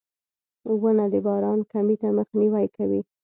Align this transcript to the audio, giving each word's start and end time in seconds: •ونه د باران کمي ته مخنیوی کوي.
•ونه 0.81 1.05
د 1.13 1.15
باران 1.25 1.59
کمي 1.71 1.95
ته 2.01 2.07
مخنیوی 2.17 2.67
کوي. 2.77 3.01